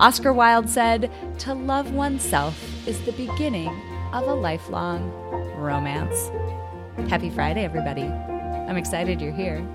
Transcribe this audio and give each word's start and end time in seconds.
Oscar 0.00 0.32
Wilde 0.32 0.68
said, 0.68 1.10
To 1.40 1.54
love 1.54 1.92
oneself 1.92 2.58
is 2.86 3.00
the 3.02 3.12
beginning 3.12 3.68
of 4.12 4.26
a 4.26 4.34
lifelong 4.34 5.10
romance. 5.56 6.30
Happy 7.08 7.30
Friday, 7.30 7.64
everybody. 7.64 8.04
I'm 8.04 8.76
excited 8.76 9.20
you're 9.20 9.32
here. 9.32 9.66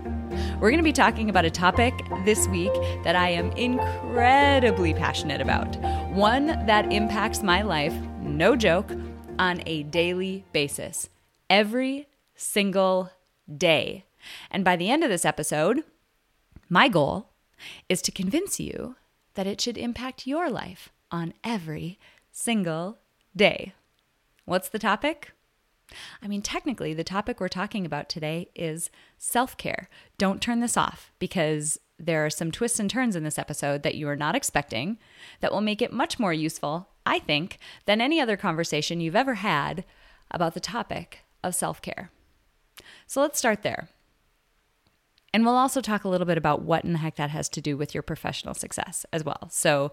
We're 0.60 0.70
going 0.70 0.78
to 0.78 0.84
be 0.84 0.94
talking 0.94 1.30
about 1.30 1.46
a 1.46 1.50
topic 1.50 1.94
this 2.26 2.48
week 2.48 2.74
that 3.04 3.16
I 3.16 3.30
am 3.30 3.52
incredibly 3.54 4.94
passionate 4.94 5.42
about, 5.42 5.76
one 6.12 6.48
that 6.66 6.92
impacts 6.92 7.42
my 7.42 7.62
life, 7.62 7.94
no 8.22 8.56
joke, 8.56 8.92
on 9.38 9.62
a 9.66 9.84
daily 9.84 10.46
basis, 10.52 11.10
every 11.50 12.08
single 12.36 13.10
day. 13.58 14.06
And 14.52 14.64
by 14.64 14.76
the 14.76 14.90
end 14.90 15.04
of 15.04 15.10
this 15.10 15.26
episode, 15.26 15.84
my 16.70 16.88
goal 16.88 17.30
is 17.88 18.02
to 18.04 18.12
convince 18.12 18.60
you 18.60 18.96
that 19.40 19.48
it 19.48 19.62
should 19.62 19.78
impact 19.78 20.28
your 20.28 20.50
life 20.50 20.90
on 21.12 21.34
every 21.46 21.98
single 22.30 22.98
day. 23.34 23.72
What's 24.44 24.68
the 24.68 24.78
topic? 24.78 25.32
I 26.22 26.28
mean, 26.28 26.42
technically, 26.42 26.94
the 26.94 27.06
topic 27.06 27.40
we're 27.40 27.48
talking 27.48 27.86
about 27.86 28.10
today 28.10 28.50
is 28.54 28.90
self 29.18 29.56
care. 29.56 29.88
Don't 30.18 30.42
turn 30.42 30.60
this 30.60 30.76
off 30.76 31.14
because 31.20 31.80
there 31.98 32.26
are 32.26 32.30
some 32.30 32.52
twists 32.52 32.82
and 32.82 32.90
turns 32.90 33.16
in 33.16 33.24
this 33.24 33.40
episode 33.40 33.82
that 33.84 33.96
you 33.96 34.10
are 34.10 34.18
not 34.18 34.36
expecting 34.36 34.98
that 35.40 35.54
will 35.54 35.62
make 35.62 35.82
it 35.82 35.94
much 35.94 36.20
more 36.20 36.34
useful, 36.34 36.90
I 37.06 37.20
think, 37.20 37.60
than 37.86 38.02
any 38.02 38.20
other 38.20 38.36
conversation 38.36 39.00
you've 39.00 39.16
ever 39.16 39.36
had 39.36 39.86
about 40.30 40.54
the 40.54 40.60
topic 40.60 41.20
of 41.46 41.56
self 41.56 41.82
care. 41.82 42.12
So 43.08 43.22
let's 43.22 43.40
start 43.40 43.64
there. 43.64 43.88
And 45.34 45.46
we'll 45.46 45.56
also 45.56 45.82
talk 45.82 46.04
a 46.04 46.10
little 46.10 46.26
bit 46.26 46.38
about 46.38 46.64
what 46.64 46.84
in 46.84 46.94
the 46.94 47.00
heck 47.00 47.16
that 47.16 47.30
has 47.30 47.50
to 47.50 47.62
do 47.62 47.78
with 47.78 47.94
your 47.94 48.04
professional 48.04 48.54
success 48.54 49.06
as 49.14 49.24
well. 49.24 49.48
So 49.52 49.92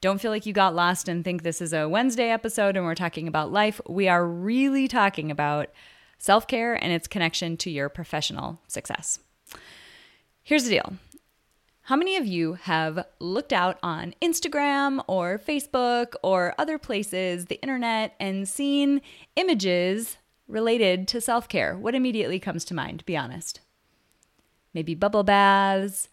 don't 0.00 0.20
feel 0.20 0.32
like 0.32 0.46
you 0.46 0.52
got 0.52 0.74
lost 0.74 1.08
and 1.08 1.24
think 1.24 1.42
this 1.42 1.60
is 1.60 1.72
a 1.72 1.88
Wednesday 1.88 2.30
episode 2.30 2.76
and 2.76 2.84
we're 2.84 2.96
talking 2.96 3.28
about 3.28 3.52
life. 3.52 3.80
We 3.88 4.08
are 4.08 4.26
really 4.26 4.88
talking 4.88 5.30
about 5.30 5.68
self 6.18 6.46
care 6.46 6.74
and 6.74 6.92
its 6.92 7.06
connection 7.06 7.56
to 7.58 7.70
your 7.70 7.88
professional 7.88 8.60
success. 8.66 9.20
Here's 10.42 10.64
the 10.64 10.70
deal. 10.70 10.94
How 11.86 11.96
many 11.96 12.16
of 12.16 12.26
you 12.26 12.54
have 12.54 13.06
looked 13.20 13.52
out 13.52 13.78
on 13.82 14.14
Instagram 14.20 15.04
or 15.06 15.38
Facebook 15.38 16.14
or 16.22 16.54
other 16.58 16.78
places, 16.78 17.46
the 17.46 17.60
internet, 17.60 18.14
and 18.18 18.48
seen 18.48 19.02
images 19.36 20.16
related 20.48 21.06
to 21.08 21.20
self 21.20 21.48
care? 21.48 21.76
What 21.76 21.94
immediately 21.94 22.40
comes 22.40 22.64
to 22.66 22.74
mind? 22.74 23.04
Be 23.04 23.16
honest 23.16 23.60
maybe 24.74 24.94
bubble 24.94 25.22
baths, 25.22 26.08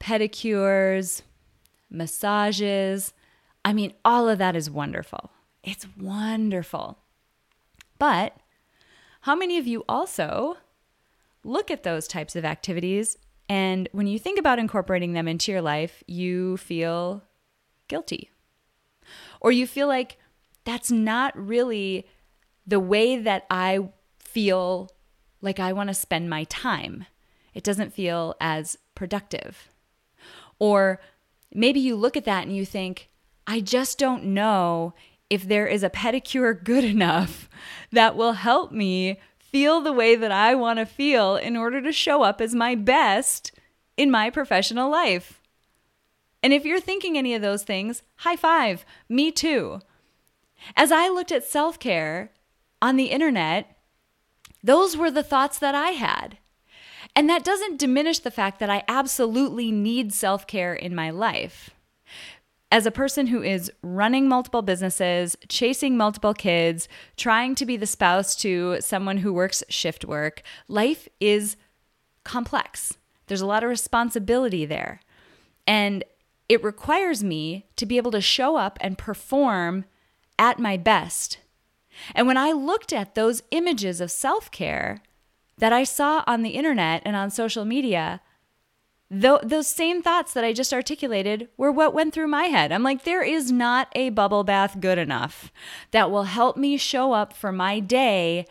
pedicures, 0.00 1.22
massages. 1.90 3.12
I 3.64 3.72
mean, 3.72 3.92
all 4.04 4.28
of 4.28 4.38
that 4.38 4.56
is 4.56 4.70
wonderful. 4.70 5.30
It's 5.62 5.86
wonderful. 5.98 6.98
But 7.98 8.36
how 9.22 9.34
many 9.36 9.58
of 9.58 9.66
you 9.66 9.84
also 9.88 10.56
look 11.44 11.70
at 11.70 11.82
those 11.82 12.08
types 12.08 12.36
of 12.36 12.44
activities 12.44 13.16
and 13.48 13.88
when 13.90 14.06
you 14.06 14.18
think 14.18 14.38
about 14.38 14.60
incorporating 14.60 15.12
them 15.12 15.26
into 15.26 15.50
your 15.50 15.60
life, 15.60 16.04
you 16.06 16.56
feel 16.56 17.24
guilty? 17.88 18.30
Or 19.40 19.50
you 19.50 19.66
feel 19.66 19.88
like 19.88 20.18
that's 20.64 20.90
not 20.90 21.36
really 21.36 22.06
the 22.64 22.78
way 22.78 23.16
that 23.16 23.46
I 23.50 23.88
feel 24.20 24.90
like 25.42 25.58
I 25.58 25.72
want 25.72 25.88
to 25.88 25.94
spend 25.94 26.30
my 26.30 26.44
time 26.44 27.06
it 27.54 27.64
doesn't 27.64 27.94
feel 27.94 28.34
as 28.40 28.78
productive. 28.94 29.68
Or 30.58 31.00
maybe 31.52 31.80
you 31.80 31.96
look 31.96 32.16
at 32.16 32.24
that 32.24 32.46
and 32.46 32.54
you 32.54 32.64
think, 32.64 33.08
I 33.46 33.60
just 33.60 33.98
don't 33.98 34.24
know 34.24 34.94
if 35.28 35.44
there 35.44 35.66
is 35.66 35.82
a 35.82 35.90
pedicure 35.90 36.62
good 36.62 36.84
enough 36.96 37.48
that 37.92 38.16
will 38.16 38.34
help 38.34 38.72
me 38.72 39.18
feel 39.38 39.80
the 39.80 39.92
way 39.92 40.14
that 40.14 40.30
I 40.30 40.54
want 40.54 40.78
to 40.78 40.86
feel 40.86 41.36
in 41.36 41.56
order 41.56 41.80
to 41.82 41.92
show 41.92 42.22
up 42.22 42.40
as 42.40 42.54
my 42.54 42.74
best 42.74 43.52
in 43.96 44.10
my 44.10 44.30
professional 44.30 44.90
life. 44.90 45.40
And 46.42 46.52
if 46.52 46.64
you're 46.64 46.80
thinking 46.80 47.18
any 47.18 47.34
of 47.34 47.42
those 47.42 47.64
things, 47.64 48.02
high 48.16 48.36
five, 48.36 48.84
me 49.08 49.30
too. 49.30 49.80
As 50.76 50.92
I 50.92 51.08
looked 51.08 51.32
at 51.32 51.44
self 51.44 51.78
care 51.78 52.32
on 52.80 52.96
the 52.96 53.06
internet, 53.06 53.76
those 54.62 54.96
were 54.96 55.10
the 55.10 55.22
thoughts 55.22 55.58
that 55.58 55.74
I 55.74 55.90
had. 55.90 56.38
And 57.20 57.28
that 57.28 57.44
doesn't 57.44 57.78
diminish 57.78 58.20
the 58.20 58.30
fact 58.30 58.60
that 58.60 58.70
I 58.70 58.82
absolutely 58.88 59.70
need 59.70 60.14
self 60.14 60.46
care 60.46 60.72
in 60.72 60.94
my 60.94 61.10
life. 61.10 61.68
As 62.72 62.86
a 62.86 62.90
person 62.90 63.26
who 63.26 63.42
is 63.42 63.70
running 63.82 64.26
multiple 64.26 64.62
businesses, 64.62 65.36
chasing 65.46 65.98
multiple 65.98 66.32
kids, 66.32 66.88
trying 67.18 67.54
to 67.56 67.66
be 67.66 67.76
the 67.76 67.84
spouse 67.84 68.34
to 68.36 68.78
someone 68.80 69.18
who 69.18 69.34
works 69.34 69.62
shift 69.68 70.06
work, 70.06 70.40
life 70.66 71.10
is 71.20 71.58
complex. 72.24 72.96
There's 73.26 73.42
a 73.42 73.46
lot 73.46 73.62
of 73.62 73.68
responsibility 73.68 74.64
there. 74.64 75.02
And 75.66 76.04
it 76.48 76.64
requires 76.64 77.22
me 77.22 77.66
to 77.76 77.84
be 77.84 77.98
able 77.98 78.12
to 78.12 78.22
show 78.22 78.56
up 78.56 78.78
and 78.80 78.96
perform 78.96 79.84
at 80.38 80.58
my 80.58 80.78
best. 80.78 81.36
And 82.14 82.26
when 82.26 82.38
I 82.38 82.52
looked 82.52 82.94
at 82.94 83.14
those 83.14 83.42
images 83.50 84.00
of 84.00 84.10
self 84.10 84.50
care, 84.50 85.02
that 85.60 85.72
I 85.72 85.84
saw 85.84 86.24
on 86.26 86.42
the 86.42 86.50
internet 86.50 87.02
and 87.04 87.14
on 87.14 87.30
social 87.30 87.64
media, 87.64 88.20
th- 89.10 89.42
those 89.42 89.68
same 89.68 90.02
thoughts 90.02 90.32
that 90.32 90.44
I 90.44 90.52
just 90.52 90.72
articulated 90.72 91.48
were 91.56 91.70
what 91.70 91.94
went 91.94 92.12
through 92.12 92.28
my 92.28 92.44
head. 92.44 92.72
I'm 92.72 92.82
like, 92.82 93.04
there 93.04 93.22
is 93.22 93.52
not 93.52 93.88
a 93.94 94.10
bubble 94.10 94.42
bath 94.42 94.80
good 94.80 94.98
enough 94.98 95.52
that 95.90 96.10
will 96.10 96.24
help 96.24 96.56
me 96.56 96.76
show 96.76 97.12
up 97.12 97.32
for 97.32 97.52
my 97.52 97.78
day 97.78 98.46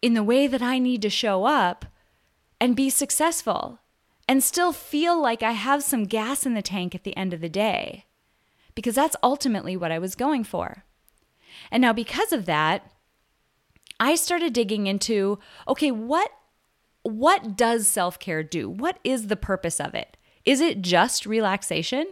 in 0.00 0.14
the 0.14 0.22
way 0.22 0.46
that 0.46 0.62
I 0.62 0.78
need 0.78 1.02
to 1.02 1.10
show 1.10 1.44
up 1.44 1.84
and 2.60 2.76
be 2.76 2.90
successful 2.90 3.80
and 4.28 4.42
still 4.42 4.72
feel 4.72 5.20
like 5.20 5.42
I 5.42 5.52
have 5.52 5.82
some 5.82 6.04
gas 6.04 6.46
in 6.46 6.54
the 6.54 6.62
tank 6.62 6.94
at 6.94 7.02
the 7.02 7.16
end 7.16 7.34
of 7.34 7.40
the 7.40 7.48
day. 7.48 8.06
Because 8.74 8.94
that's 8.94 9.16
ultimately 9.22 9.76
what 9.76 9.92
I 9.92 9.98
was 9.98 10.14
going 10.14 10.44
for. 10.44 10.84
And 11.70 11.82
now, 11.82 11.92
because 11.92 12.32
of 12.32 12.46
that, 12.46 12.90
I 14.00 14.14
started 14.14 14.52
digging 14.52 14.86
into 14.86 15.38
okay, 15.68 15.90
what 15.90 16.30
what 17.02 17.56
does 17.56 17.86
self 17.86 18.18
care 18.18 18.42
do? 18.42 18.68
What 18.68 18.98
is 19.04 19.26
the 19.26 19.36
purpose 19.36 19.80
of 19.80 19.94
it? 19.94 20.16
Is 20.44 20.60
it 20.60 20.82
just 20.82 21.26
relaxation? 21.26 22.06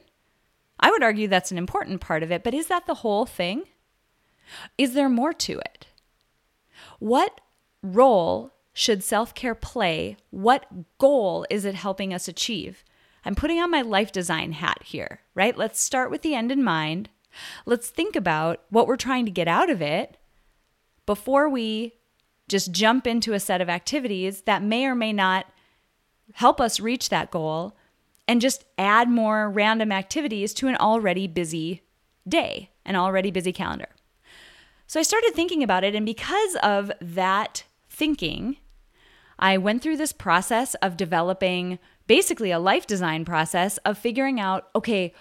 I 0.78 0.90
would 0.90 1.02
argue 1.02 1.28
that's 1.28 1.52
an 1.52 1.58
important 1.58 2.00
part 2.00 2.22
of 2.22 2.32
it, 2.32 2.42
but 2.42 2.54
is 2.54 2.68
that 2.68 2.86
the 2.86 2.94
whole 2.94 3.26
thing? 3.26 3.64
Is 4.78 4.94
there 4.94 5.08
more 5.08 5.32
to 5.34 5.58
it? 5.58 5.86
What 6.98 7.40
role 7.82 8.52
should 8.72 9.04
self 9.04 9.34
care 9.34 9.54
play? 9.54 10.16
What 10.30 10.66
goal 10.98 11.46
is 11.50 11.64
it 11.64 11.74
helping 11.74 12.14
us 12.14 12.28
achieve? 12.28 12.84
I'm 13.24 13.34
putting 13.34 13.60
on 13.60 13.70
my 13.70 13.82
life 13.82 14.12
design 14.12 14.52
hat 14.52 14.82
here, 14.84 15.20
right? 15.34 15.56
Let's 15.56 15.80
start 15.80 16.10
with 16.10 16.22
the 16.22 16.34
end 16.34 16.50
in 16.50 16.64
mind. 16.64 17.10
Let's 17.66 17.90
think 17.90 18.16
about 18.16 18.62
what 18.70 18.86
we're 18.86 18.96
trying 18.96 19.24
to 19.26 19.30
get 19.30 19.46
out 19.46 19.70
of 19.70 19.82
it 19.82 20.16
before 21.06 21.48
we 21.48 21.94
just 22.50 22.72
jump 22.72 23.06
into 23.06 23.32
a 23.32 23.40
set 23.40 23.60
of 23.60 23.68
activities 23.68 24.42
that 24.42 24.62
may 24.62 24.84
or 24.84 24.94
may 24.94 25.12
not 25.12 25.46
help 26.34 26.60
us 26.60 26.80
reach 26.80 27.08
that 27.08 27.30
goal 27.30 27.76
and 28.28 28.40
just 28.40 28.64
add 28.76 29.08
more 29.08 29.48
random 29.48 29.90
activities 29.90 30.52
to 30.54 30.68
an 30.68 30.76
already 30.76 31.26
busy 31.26 31.82
day, 32.28 32.70
an 32.84 32.96
already 32.96 33.30
busy 33.30 33.52
calendar. 33.52 33.88
So 34.86 34.98
I 35.00 35.04
started 35.04 35.32
thinking 35.34 35.62
about 35.62 35.84
it, 35.84 35.94
and 35.94 36.04
because 36.04 36.56
of 36.56 36.90
that 37.00 37.64
thinking, 37.88 38.56
I 39.38 39.56
went 39.56 39.82
through 39.82 39.96
this 39.96 40.12
process 40.12 40.74
of 40.76 40.96
developing 40.96 41.78
basically 42.06 42.50
a 42.50 42.58
life 42.58 42.86
design 42.86 43.24
process 43.24 43.78
of 43.78 43.96
figuring 43.96 44.40
out 44.40 44.68
okay, 44.74 45.14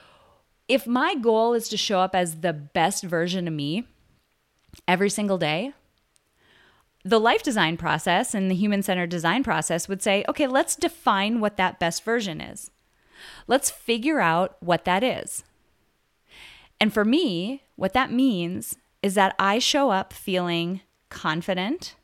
if 0.68 0.86
my 0.86 1.16
goal 1.16 1.54
is 1.54 1.70
to 1.70 1.78
show 1.78 2.00
up 2.00 2.16
as 2.16 2.42
the 2.42 2.54
best 2.54 3.04
version 3.04 3.48
of 3.48 3.54
me 3.54 3.86
every 4.88 5.10
single 5.10 5.38
day, 5.38 5.74
the 7.04 7.20
life 7.20 7.44
design 7.44 7.78
process 7.78 8.34
and 8.34 8.50
the 8.50 8.56
human 8.56 8.84
centered 8.84 9.10
design 9.10 9.44
process 9.44 9.88
would 9.88 10.02
say, 10.02 10.26
okay, 10.28 10.48
let's 10.48 10.76
define 10.76 11.40
what 11.40 11.58
that 11.58 11.80
best 11.80 12.04
version 12.04 12.42
is. 12.42 12.72
Let's 13.48 13.70
figure 13.70 14.20
out 14.20 14.58
what 14.60 14.86
that 14.86 15.04
is. 15.04 15.44
And 16.80 16.94
for 16.94 17.06
me, 17.06 17.64
what 17.76 17.94
that 17.94 18.12
means 18.12 18.78
is 19.02 19.16
that 19.16 19.36
I 19.40 19.60
show 19.60 19.92
up 19.92 20.14
feeling 20.14 20.82
confident 21.10 21.96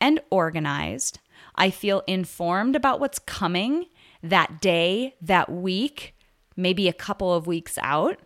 and 0.00 0.20
organized. 0.30 1.18
I 1.54 1.70
feel 1.70 2.02
informed 2.06 2.76
about 2.76 3.00
what's 3.00 3.18
coming 3.18 3.86
that 4.22 4.60
day, 4.60 5.14
that 5.20 5.50
week, 5.50 6.14
maybe 6.56 6.88
a 6.88 6.92
couple 6.92 7.32
of 7.32 7.46
weeks 7.46 7.78
out. 7.82 8.18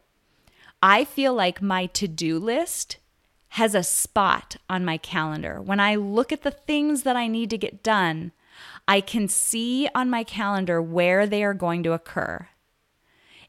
I 0.83 1.05
feel 1.05 1.33
like 1.33 1.63
my 1.63 1.87
to 1.87 2.09
do 2.09 2.39
list 2.39 2.99
has 3.55 3.73
a 3.73 3.85
spot 3.85 4.57
on 4.69 4.85
my 4.85 4.99
calendar. 4.99 5.63
When 5.63 5.79
I 5.79 5.95
look 5.95 6.33
at 6.33 6.43
the 6.43 6.51
things 6.51 7.05
that 7.05 7.15
I 7.15 7.29
need 7.29 7.51
to 7.51 7.59
get 7.59 7.85
done, 7.85 8.33
I 8.89 9.01
can 9.01 9.29
see 9.29 9.89
on 9.95 10.11
my 10.11 10.25
calendar 10.25 10.83
where 10.83 11.25
they 11.25 11.45
are 11.45 11.55
going 11.55 11.85
to 11.85 11.93
occur. 11.93 12.49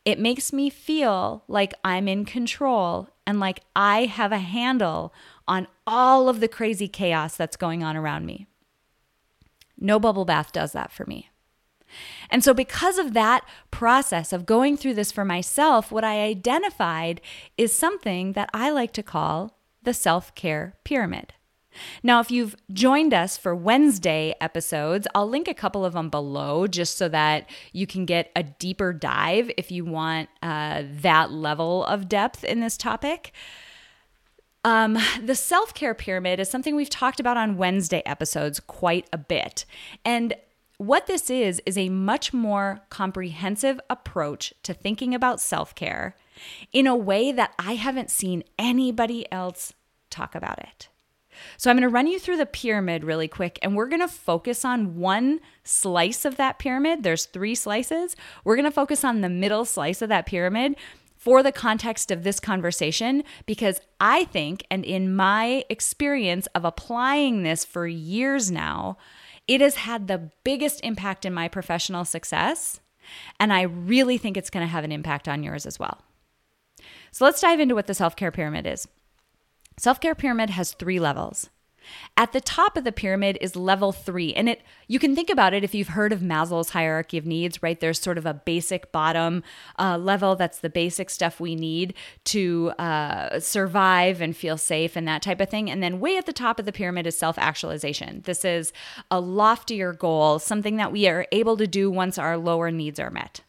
It 0.05 0.19
makes 0.19 0.53
me 0.53 0.69
feel 0.69 1.43
like 1.47 1.73
I'm 1.83 2.07
in 2.07 2.23
control 2.23 3.09
and 3.25 3.39
like 3.39 3.61
I 3.75 4.05
have 4.05 4.31
a 4.31 4.37
handle 4.37 5.11
on 5.47 5.67
all 5.87 6.29
of 6.29 6.39
the 6.39 6.47
crazy 6.47 6.87
chaos 6.87 7.35
that's 7.35 7.57
going 7.57 7.83
on 7.83 7.97
around 7.97 8.27
me. 8.27 8.45
No 9.79 9.99
bubble 9.99 10.25
bath 10.25 10.51
does 10.51 10.71
that 10.73 10.91
for 10.91 11.07
me. 11.07 11.31
And 12.29 12.43
so, 12.43 12.53
because 12.53 12.99
of 12.99 13.13
that 13.13 13.43
process 13.71 14.31
of 14.31 14.45
going 14.45 14.77
through 14.77 14.95
this 14.95 15.11
for 15.11 15.25
myself, 15.25 15.91
what 15.91 16.03
I 16.03 16.21
identified 16.21 17.21
is 17.57 17.73
something 17.73 18.33
that 18.33 18.49
I 18.53 18.69
like 18.69 18.93
to 18.93 19.03
call 19.03 19.54
the 19.85 19.93
self 19.93 20.33
care 20.35 20.75
pyramid. 20.83 21.33
Now, 22.03 22.19
if 22.19 22.31
you've 22.31 22.55
joined 22.71 23.13
us 23.13 23.37
for 23.37 23.55
Wednesday 23.55 24.33
episodes, 24.39 25.07
I'll 25.13 25.27
link 25.27 25.47
a 25.47 25.53
couple 25.53 25.83
of 25.83 25.93
them 25.93 26.09
below 26.09 26.67
just 26.67 26.97
so 26.97 27.09
that 27.09 27.49
you 27.73 27.85
can 27.85 28.05
get 28.05 28.31
a 28.35 28.43
deeper 28.43 28.93
dive 28.93 29.51
if 29.57 29.71
you 29.71 29.85
want 29.85 30.29
uh, 30.41 30.83
that 31.01 31.31
level 31.31 31.85
of 31.85 32.07
depth 32.07 32.43
in 32.43 32.59
this 32.59 32.77
topic. 32.77 33.33
Um, 34.63 34.97
the 35.23 35.35
self 35.35 35.73
care 35.73 35.93
pyramid 35.93 36.39
is 36.39 36.49
something 36.49 36.75
we've 36.75 36.89
talked 36.89 37.19
about 37.19 37.37
on 37.37 37.57
Wednesday 37.57 38.01
episodes 38.05 38.59
quite 38.59 39.07
a 39.13 39.17
bit. 39.17 39.65
And 40.03 40.33
what 40.77 41.07
this 41.07 41.29
is, 41.29 41.61
is 41.65 41.77
a 41.77 41.89
much 41.89 42.33
more 42.33 42.81
comprehensive 42.89 43.79
approach 43.89 44.53
to 44.63 44.73
thinking 44.73 45.13
about 45.13 45.39
self 45.39 45.73
care 45.75 46.15
in 46.71 46.87
a 46.87 46.95
way 46.95 47.31
that 47.31 47.53
I 47.57 47.75
haven't 47.75 48.09
seen 48.09 48.43
anybody 48.59 49.31
else 49.31 49.73
talk 50.09 50.35
about 50.35 50.59
it. 50.59 50.89
So 51.57 51.69
I'm 51.69 51.77
going 51.77 51.87
to 51.87 51.93
run 51.93 52.07
you 52.07 52.19
through 52.19 52.37
the 52.37 52.45
pyramid 52.45 53.03
really 53.03 53.27
quick 53.27 53.59
and 53.61 53.75
we're 53.75 53.89
going 53.89 54.01
to 54.01 54.07
focus 54.07 54.63
on 54.63 54.97
one 54.97 55.39
slice 55.63 56.25
of 56.25 56.37
that 56.37 56.59
pyramid. 56.59 57.03
There's 57.03 57.25
three 57.25 57.55
slices. 57.55 58.15
We're 58.43 58.55
going 58.55 58.65
to 58.65 58.71
focus 58.71 59.03
on 59.03 59.21
the 59.21 59.29
middle 59.29 59.65
slice 59.65 60.01
of 60.01 60.09
that 60.09 60.25
pyramid 60.25 60.75
for 61.17 61.41
the 61.41 61.51
context 61.51 62.11
of 62.11 62.23
this 62.23 62.39
conversation 62.39 63.23
because 63.45 63.81
I 63.99 64.25
think 64.25 64.65
and 64.69 64.85
in 64.85 65.15
my 65.15 65.65
experience 65.69 66.47
of 66.53 66.65
applying 66.65 67.43
this 67.43 67.65
for 67.65 67.87
years 67.87 68.51
now, 68.51 68.97
it 69.47 69.61
has 69.61 69.75
had 69.75 70.07
the 70.07 70.31
biggest 70.43 70.81
impact 70.83 71.25
in 71.25 71.33
my 71.33 71.47
professional 71.47 72.05
success 72.05 72.79
and 73.39 73.53
I 73.53 73.61
really 73.61 74.17
think 74.17 74.37
it's 74.37 74.49
going 74.49 74.65
to 74.65 74.71
have 74.71 74.83
an 74.83 74.91
impact 74.91 75.27
on 75.27 75.43
yours 75.43 75.65
as 75.65 75.79
well. 75.79 76.01
So 77.11 77.25
let's 77.25 77.41
dive 77.41 77.59
into 77.59 77.75
what 77.75 77.87
the 77.87 77.93
self-care 77.93 78.31
pyramid 78.31 78.67
is. 78.67 78.87
Self 79.77 79.99
care 79.99 80.15
pyramid 80.15 80.49
has 80.51 80.73
three 80.73 80.99
levels. 80.99 81.49
At 82.17 82.31
the 82.31 82.41
top 82.41 82.77
of 82.77 82.83
the 82.83 82.91
pyramid 82.91 83.37
is 83.41 83.55
level 83.55 83.91
three. 83.91 84.33
And 84.33 84.49
it 84.49 84.61
you 84.87 84.99
can 84.99 85.15
think 85.15 85.29
about 85.29 85.53
it 85.53 85.63
if 85.63 85.73
you've 85.73 85.89
heard 85.89 86.13
of 86.13 86.19
Maslow's 86.19 86.69
hierarchy 86.69 87.17
of 87.17 87.25
needs, 87.25 87.61
right? 87.63 87.79
There's 87.79 87.99
sort 87.99 88.17
of 88.17 88.25
a 88.25 88.33
basic 88.33 88.91
bottom 88.91 89.43
uh, 89.79 89.97
level. 89.97 90.35
That's 90.35 90.59
the 90.59 90.69
basic 90.69 91.09
stuff 91.09 91.39
we 91.39 91.55
need 91.55 91.93
to 92.25 92.71
uh, 92.77 93.39
survive 93.39 94.21
and 94.21 94.35
feel 94.35 94.57
safe 94.57 94.95
and 94.95 95.07
that 95.07 95.21
type 95.21 95.41
of 95.41 95.49
thing. 95.49 95.69
And 95.69 95.81
then 95.81 95.99
way 95.99 96.17
at 96.17 96.25
the 96.25 96.33
top 96.33 96.59
of 96.59 96.65
the 96.65 96.71
pyramid 96.71 97.07
is 97.07 97.17
self 97.17 97.37
actualization. 97.37 98.21
This 98.25 98.45
is 98.45 98.71
a 99.09 99.19
loftier 99.19 99.93
goal, 99.93 100.39
something 100.39 100.77
that 100.77 100.91
we 100.91 101.07
are 101.07 101.27
able 101.31 101.57
to 101.57 101.67
do 101.67 101.89
once 101.91 102.17
our 102.17 102.37
lower 102.37 102.71
needs 102.71 102.99
are 102.99 103.11
met. 103.11 103.41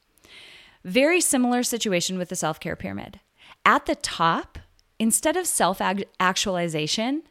Very 0.84 1.20
similar 1.20 1.62
situation 1.62 2.16
with 2.16 2.28
the 2.28 2.36
self 2.36 2.60
care 2.60 2.76
pyramid. 2.76 3.20
At 3.64 3.86
the 3.86 3.96
top, 3.96 4.58
instead 4.98 5.36
of 5.36 5.46
self 5.46 5.80
actualization, 6.20 7.24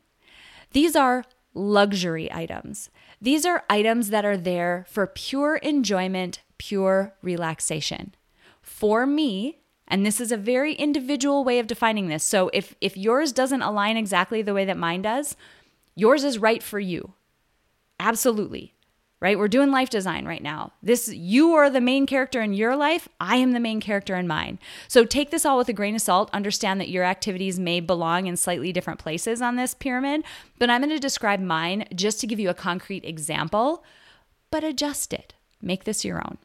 these 0.71 0.95
are 0.95 1.23
luxury 1.53 2.31
items. 2.31 2.89
These 3.21 3.45
are 3.45 3.63
items 3.69 4.09
that 4.09 4.25
are 4.25 4.38
there 4.38 4.85
for 4.89 5.07
pure 5.07 5.56
enjoyment, 5.57 6.41
pure 6.57 7.15
relaxation. 7.21 8.13
For 8.62 9.06
me, 9.06 9.59
and 9.88 10.06
this 10.06 10.19
is 10.19 10.31
a 10.31 10.38
very 10.38 10.73
individual 10.73 11.44
way 11.44 11.59
of 11.59 11.67
defining 11.67 12.07
this. 12.07 12.23
So 12.23 12.50
if 12.53 12.75
if 12.81 12.97
yours 12.97 13.31
doesn't 13.31 13.62
align 13.62 13.97
exactly 13.97 14.41
the 14.41 14.53
way 14.53 14.65
that 14.65 14.77
mine 14.77 15.01
does, 15.01 15.35
yours 15.95 16.23
is 16.23 16.38
right 16.38 16.62
for 16.62 16.79
you. 16.79 17.13
Absolutely 18.00 18.75
right? 19.21 19.39
We're 19.39 19.47
doing 19.47 19.71
life 19.71 19.89
design 19.89 20.25
right 20.25 20.44
now. 20.44 20.73
This 20.83 21.07
you 21.07 21.53
are 21.53 21.69
the 21.69 21.81
main 21.81 22.06
character 22.06 22.41
in 22.41 22.53
your 22.53 22.75
life, 22.75 23.07
I 23.19 23.38
am 23.38 23.53
the 23.53 23.59
main 23.59 23.79
character 23.79 24.15
in 24.15 24.27
mine. 24.27 24.59
So 24.88 25.06
take 25.06 25.31
this 25.31 25.45
all 25.45 25.57
with 25.57 25.69
a 25.69 25.73
grain 25.73 25.95
of 25.95 26.01
salt, 26.01 26.29
understand 26.33 26.79
that 26.81 26.89
your 26.89 27.03
activities 27.03 27.59
may 27.59 27.79
belong 27.79 28.27
in 28.27 28.38
slightly 28.38 28.73
different 28.73 29.00
places 29.00 29.41
on 29.41 29.56
this 29.56 29.73
pyramid, 29.73 30.23
but 30.59 30.69
I'm 30.69 30.81
going 30.81 30.89
to 30.89 31.00
describe 31.00 31.39
mine 31.39 31.88
just 31.95 32.19
to 32.21 32.27
give 32.27 32.39
you 32.39 32.50
a 32.50 32.53
concrete 32.53 33.06
example, 33.06 33.83
but 34.51 34.63
adjust 34.63 35.13
it. 35.13 35.33
Make 35.62 35.85
this 35.85 36.06
your 36.06 36.17
own. 36.17 36.38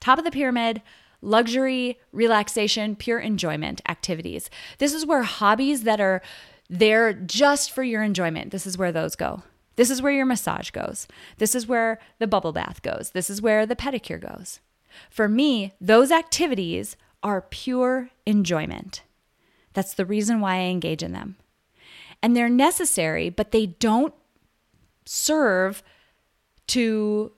Top 0.00 0.18
of 0.18 0.24
the 0.24 0.30
pyramid, 0.30 0.80
luxury, 1.20 1.98
relaxation, 2.12 2.94
pure 2.94 3.18
enjoyment 3.18 3.80
activities. 3.88 4.48
This 4.78 4.94
is 4.94 5.06
where 5.06 5.22
hobbies 5.22 5.82
that 5.82 6.00
are 6.00 6.22
there 6.70 7.12
just 7.12 7.70
for 7.70 7.82
your 7.82 8.02
enjoyment, 8.02 8.50
this 8.50 8.66
is 8.66 8.78
where 8.78 8.92
those 8.92 9.16
go. 9.16 9.42
This 9.76 9.90
is 9.90 10.00
where 10.00 10.12
your 10.12 10.26
massage 10.26 10.70
goes. 10.70 11.06
This 11.38 11.54
is 11.54 11.66
where 11.66 11.98
the 12.18 12.26
bubble 12.26 12.52
bath 12.52 12.82
goes. 12.82 13.10
This 13.10 13.28
is 13.28 13.42
where 13.42 13.66
the 13.66 13.76
pedicure 13.76 14.20
goes. 14.20 14.60
For 15.10 15.28
me, 15.28 15.72
those 15.80 16.12
activities 16.12 16.96
are 17.22 17.40
pure 17.40 18.10
enjoyment. 18.26 19.02
That's 19.72 19.94
the 19.94 20.06
reason 20.06 20.40
why 20.40 20.56
I 20.56 20.64
engage 20.64 21.02
in 21.02 21.12
them. 21.12 21.36
And 22.22 22.36
they're 22.36 22.48
necessary, 22.48 23.28
but 23.28 23.50
they 23.50 23.66
don't 23.66 24.14
serve 25.04 25.82
to 26.68 27.32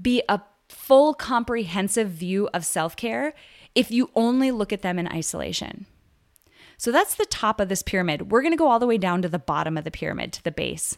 be 0.00 0.22
a 0.28 0.40
full 0.68 1.14
comprehensive 1.14 2.10
view 2.10 2.48
of 2.54 2.64
self 2.64 2.96
care 2.96 3.34
if 3.74 3.90
you 3.90 4.10
only 4.14 4.50
look 4.50 4.72
at 4.72 4.82
them 4.82 4.98
in 4.98 5.08
isolation. 5.08 5.86
So 6.76 6.90
that's 6.90 7.14
the 7.14 7.26
top 7.26 7.60
of 7.60 7.68
this 7.68 7.82
pyramid. 7.82 8.30
We're 8.30 8.40
going 8.42 8.52
to 8.52 8.58
go 8.58 8.68
all 8.68 8.78
the 8.78 8.86
way 8.86 8.98
down 8.98 9.22
to 9.22 9.28
the 9.28 9.38
bottom 9.38 9.76
of 9.76 9.84
the 9.84 9.90
pyramid, 9.90 10.32
to 10.34 10.44
the 10.44 10.50
base. 10.50 10.96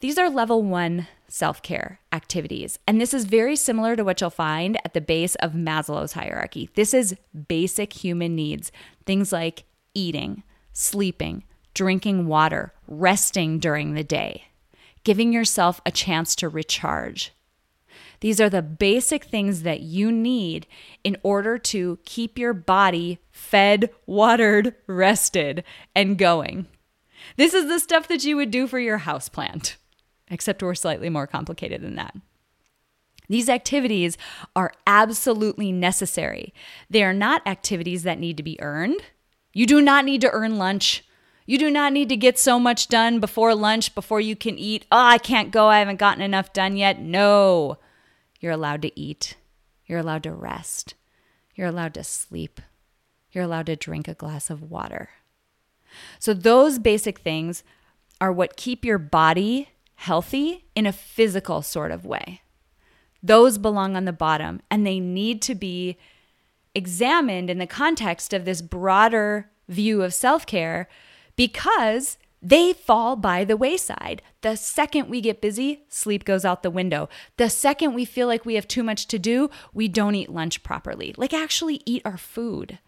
These 0.00 0.16
are 0.16 0.30
level 0.30 0.62
one 0.62 1.08
self 1.26 1.60
care 1.60 2.00
activities. 2.12 2.78
And 2.86 3.00
this 3.00 3.12
is 3.12 3.24
very 3.24 3.56
similar 3.56 3.96
to 3.96 4.04
what 4.04 4.20
you'll 4.20 4.30
find 4.30 4.76
at 4.84 4.94
the 4.94 5.00
base 5.00 5.34
of 5.36 5.52
Maslow's 5.52 6.12
hierarchy. 6.12 6.70
This 6.74 6.94
is 6.94 7.16
basic 7.48 7.92
human 7.92 8.36
needs, 8.36 8.70
things 9.06 9.32
like 9.32 9.64
eating, 9.94 10.44
sleeping, 10.72 11.42
drinking 11.74 12.26
water, 12.26 12.72
resting 12.86 13.58
during 13.58 13.94
the 13.94 14.04
day, 14.04 14.44
giving 15.02 15.32
yourself 15.32 15.80
a 15.84 15.90
chance 15.90 16.36
to 16.36 16.48
recharge. 16.48 17.32
These 18.20 18.40
are 18.40 18.50
the 18.50 18.62
basic 18.62 19.24
things 19.24 19.62
that 19.62 19.80
you 19.80 20.12
need 20.12 20.66
in 21.02 21.16
order 21.24 21.58
to 21.58 21.98
keep 22.04 22.38
your 22.38 22.54
body 22.54 23.18
fed, 23.32 23.90
watered, 24.06 24.76
rested, 24.86 25.64
and 25.94 26.16
going. 26.16 26.66
This 27.36 27.52
is 27.52 27.66
the 27.66 27.80
stuff 27.80 28.06
that 28.08 28.24
you 28.24 28.36
would 28.36 28.52
do 28.52 28.68
for 28.68 28.78
your 28.78 29.00
houseplant 29.00 29.74
except 30.30 30.62
we're 30.62 30.74
slightly 30.74 31.08
more 31.08 31.26
complicated 31.26 31.82
than 31.82 31.96
that. 31.96 32.14
These 33.28 33.48
activities 33.48 34.16
are 34.56 34.72
absolutely 34.86 35.70
necessary. 35.70 36.54
They 36.88 37.02
are 37.02 37.12
not 37.12 37.46
activities 37.46 38.02
that 38.04 38.18
need 38.18 38.36
to 38.38 38.42
be 38.42 38.60
earned. 38.60 39.00
You 39.52 39.66
do 39.66 39.82
not 39.82 40.04
need 40.04 40.22
to 40.22 40.30
earn 40.30 40.56
lunch. 40.56 41.04
You 41.44 41.58
do 41.58 41.70
not 41.70 41.92
need 41.92 42.08
to 42.10 42.16
get 42.16 42.38
so 42.38 42.58
much 42.58 42.88
done 42.88 43.20
before 43.20 43.54
lunch 43.54 43.94
before 43.94 44.20
you 44.20 44.36
can 44.36 44.58
eat. 44.58 44.86
Oh, 44.92 44.98
I 44.98 45.18
can't 45.18 45.50
go. 45.50 45.68
I 45.68 45.78
haven't 45.78 45.98
gotten 45.98 46.22
enough 46.22 46.52
done 46.52 46.76
yet. 46.76 47.00
No. 47.00 47.78
You're 48.40 48.52
allowed 48.52 48.82
to 48.82 48.98
eat. 48.98 49.36
You're 49.86 49.98
allowed 49.98 50.22
to 50.24 50.32
rest. 50.32 50.94
You're 51.54 51.68
allowed 51.68 51.94
to 51.94 52.04
sleep. 52.04 52.60
You're 53.32 53.44
allowed 53.44 53.66
to 53.66 53.76
drink 53.76 54.08
a 54.08 54.14
glass 54.14 54.50
of 54.50 54.70
water. 54.70 55.10
So, 56.18 56.34
those 56.34 56.78
basic 56.78 57.18
things 57.18 57.64
are 58.20 58.32
what 58.32 58.56
keep 58.56 58.84
your 58.84 58.98
body 58.98 59.70
healthy 59.98 60.64
in 60.76 60.86
a 60.86 60.92
physical 60.92 61.60
sort 61.60 61.90
of 61.90 62.06
way. 62.06 62.40
Those 63.20 63.58
belong 63.58 63.96
on 63.96 64.04
the 64.04 64.12
bottom 64.12 64.60
and 64.70 64.86
they 64.86 65.00
need 65.00 65.42
to 65.42 65.56
be 65.56 65.98
examined 66.72 67.50
in 67.50 67.58
the 67.58 67.66
context 67.66 68.32
of 68.32 68.44
this 68.44 68.62
broader 68.62 69.50
view 69.68 70.02
of 70.02 70.14
self 70.14 70.46
care 70.46 70.88
because 71.34 72.16
they 72.40 72.72
fall 72.72 73.16
by 73.16 73.44
the 73.44 73.56
wayside. 73.56 74.22
The 74.42 74.56
second 74.56 75.08
we 75.08 75.20
get 75.20 75.40
busy, 75.40 75.82
sleep 75.88 76.24
goes 76.24 76.44
out 76.44 76.62
the 76.62 76.70
window. 76.70 77.08
The 77.36 77.50
second 77.50 77.94
we 77.94 78.04
feel 78.04 78.28
like 78.28 78.46
we 78.46 78.54
have 78.54 78.68
too 78.68 78.84
much 78.84 79.08
to 79.08 79.18
do, 79.18 79.50
we 79.74 79.88
don't 79.88 80.14
eat 80.14 80.30
lunch 80.30 80.62
properly. 80.62 81.12
Like, 81.16 81.34
actually, 81.34 81.82
eat 81.84 82.02
our 82.04 82.16
food. 82.16 82.78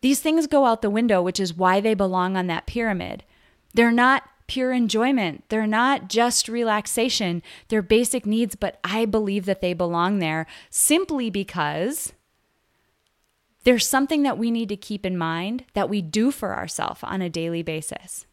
These 0.00 0.18
things 0.18 0.48
go 0.48 0.66
out 0.66 0.82
the 0.82 0.90
window, 0.90 1.22
which 1.22 1.38
is 1.38 1.54
why 1.54 1.80
they 1.80 1.94
belong 1.94 2.36
on 2.36 2.48
that 2.48 2.66
pyramid. 2.66 3.22
They're 3.72 3.92
not 3.92 4.24
pure 4.46 4.72
enjoyment. 4.72 5.44
They're 5.48 5.66
not 5.66 6.08
just 6.08 6.48
relaxation. 6.48 7.42
They're 7.68 7.82
basic 7.82 8.26
needs, 8.26 8.54
but 8.56 8.78
I 8.84 9.04
believe 9.04 9.46
that 9.46 9.60
they 9.60 9.72
belong 9.72 10.18
there 10.18 10.46
simply 10.70 11.30
because 11.30 12.12
there's 13.64 13.86
something 13.86 14.22
that 14.22 14.38
we 14.38 14.50
need 14.50 14.68
to 14.68 14.76
keep 14.76 15.06
in 15.06 15.16
mind 15.16 15.64
that 15.72 15.88
we 15.88 16.02
do 16.02 16.30
for 16.30 16.54
ourselves 16.54 17.00
on 17.02 17.22
a 17.22 17.30
daily 17.30 17.62
basis. 17.62 18.26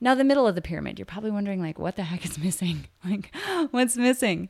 Now, 0.00 0.14
the 0.14 0.24
middle 0.24 0.46
of 0.46 0.54
the 0.54 0.62
pyramid, 0.62 0.98
you're 0.98 1.06
probably 1.06 1.30
wondering, 1.30 1.60
like, 1.60 1.78
what 1.78 1.96
the 1.96 2.04
heck 2.04 2.24
is 2.24 2.38
missing? 2.42 2.86
Like, 3.04 3.34
what's 3.70 3.96
missing? 3.96 4.48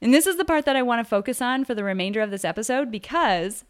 And 0.00 0.12
this 0.12 0.26
is 0.26 0.36
the 0.36 0.44
part 0.44 0.64
that 0.66 0.76
I 0.76 0.82
want 0.82 1.04
to 1.04 1.08
focus 1.08 1.40
on 1.40 1.64
for 1.64 1.74
the 1.74 1.84
remainder 1.84 2.20
of 2.20 2.30
this 2.30 2.44
episode 2.44 2.90
because 2.90 3.64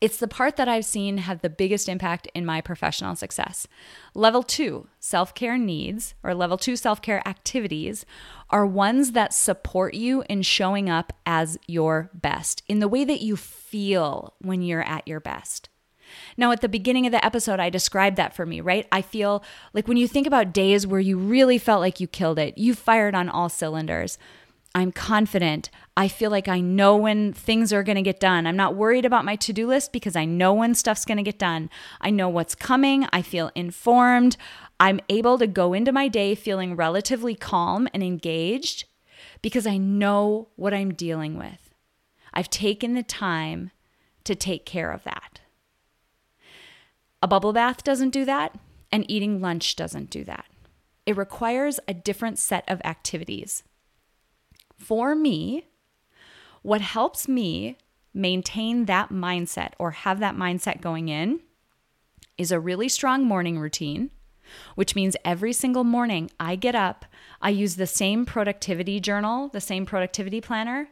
it's 0.00 0.18
the 0.18 0.28
part 0.28 0.56
that 0.56 0.68
I've 0.68 0.84
seen 0.84 1.18
have 1.18 1.40
the 1.40 1.50
biggest 1.50 1.88
impact 1.88 2.28
in 2.34 2.44
my 2.44 2.60
professional 2.60 3.16
success. 3.16 3.66
Level 4.14 4.42
two 4.42 4.88
self 4.98 5.34
care 5.34 5.56
needs 5.56 6.14
or 6.22 6.34
level 6.34 6.58
two 6.58 6.76
self 6.76 7.00
care 7.00 7.26
activities 7.26 8.04
are 8.50 8.66
ones 8.66 9.12
that 9.12 9.32
support 9.32 9.94
you 9.94 10.24
in 10.28 10.42
showing 10.42 10.90
up 10.90 11.12
as 11.24 11.58
your 11.66 12.10
best 12.14 12.62
in 12.68 12.80
the 12.80 12.88
way 12.88 13.04
that 13.04 13.20
you 13.20 13.36
feel 13.36 14.34
when 14.40 14.62
you're 14.62 14.82
at 14.82 15.06
your 15.08 15.20
best. 15.20 15.68
Now, 16.36 16.52
at 16.52 16.60
the 16.60 16.68
beginning 16.68 17.06
of 17.06 17.12
the 17.12 17.24
episode, 17.24 17.60
I 17.60 17.70
described 17.70 18.16
that 18.16 18.34
for 18.34 18.46
me, 18.46 18.60
right? 18.60 18.86
I 18.92 19.02
feel 19.02 19.42
like 19.72 19.88
when 19.88 19.96
you 19.96 20.06
think 20.06 20.26
about 20.26 20.52
days 20.52 20.86
where 20.86 21.00
you 21.00 21.16
really 21.16 21.58
felt 21.58 21.80
like 21.80 22.00
you 22.00 22.06
killed 22.06 22.38
it, 22.38 22.58
you 22.58 22.74
fired 22.74 23.14
on 23.14 23.28
all 23.28 23.48
cylinders. 23.48 24.18
I'm 24.74 24.90
confident. 24.90 25.70
I 25.96 26.08
feel 26.08 26.32
like 26.32 26.48
I 26.48 26.60
know 26.60 26.96
when 26.96 27.32
things 27.32 27.72
are 27.72 27.84
going 27.84 27.96
to 27.96 28.02
get 28.02 28.18
done. 28.18 28.46
I'm 28.46 28.56
not 28.56 28.74
worried 28.74 29.04
about 29.04 29.24
my 29.24 29.36
to 29.36 29.52
do 29.52 29.68
list 29.68 29.92
because 29.92 30.16
I 30.16 30.24
know 30.24 30.52
when 30.52 30.74
stuff's 30.74 31.04
going 31.04 31.18
to 31.18 31.22
get 31.22 31.38
done. 31.38 31.70
I 32.00 32.10
know 32.10 32.28
what's 32.28 32.56
coming. 32.56 33.06
I 33.12 33.22
feel 33.22 33.52
informed. 33.54 34.36
I'm 34.80 34.98
able 35.08 35.38
to 35.38 35.46
go 35.46 35.72
into 35.72 35.92
my 35.92 36.08
day 36.08 36.34
feeling 36.34 36.74
relatively 36.74 37.36
calm 37.36 37.88
and 37.94 38.02
engaged 38.02 38.86
because 39.42 39.66
I 39.66 39.76
know 39.76 40.48
what 40.56 40.74
I'm 40.74 40.92
dealing 40.92 41.38
with. 41.38 41.70
I've 42.32 42.50
taken 42.50 42.94
the 42.94 43.04
time 43.04 43.70
to 44.24 44.34
take 44.34 44.66
care 44.66 44.90
of 44.90 45.04
that. 45.04 45.40
A 47.22 47.28
bubble 47.28 47.52
bath 47.52 47.84
doesn't 47.84 48.10
do 48.10 48.24
that, 48.24 48.58
and 48.90 49.08
eating 49.08 49.40
lunch 49.40 49.76
doesn't 49.76 50.10
do 50.10 50.24
that. 50.24 50.46
It 51.06 51.16
requires 51.16 51.78
a 51.86 51.94
different 51.94 52.38
set 52.38 52.64
of 52.68 52.80
activities. 52.84 53.62
For 54.84 55.14
me, 55.14 55.66
what 56.60 56.82
helps 56.82 57.26
me 57.26 57.78
maintain 58.12 58.84
that 58.84 59.08
mindset 59.08 59.72
or 59.78 59.92
have 59.92 60.20
that 60.20 60.36
mindset 60.36 60.82
going 60.82 61.08
in 61.08 61.40
is 62.36 62.52
a 62.52 62.60
really 62.60 62.90
strong 62.90 63.24
morning 63.24 63.58
routine, 63.58 64.10
which 64.74 64.94
means 64.94 65.16
every 65.24 65.54
single 65.54 65.84
morning 65.84 66.30
I 66.38 66.56
get 66.56 66.74
up, 66.74 67.06
I 67.40 67.48
use 67.48 67.76
the 67.76 67.86
same 67.86 68.26
productivity 68.26 69.00
journal, 69.00 69.48
the 69.48 69.60
same 69.60 69.86
productivity 69.86 70.42
planner, 70.42 70.88